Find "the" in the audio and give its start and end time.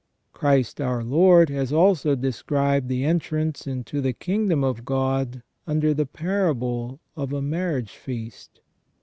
2.89-3.03, 4.01-4.13, 5.93-6.07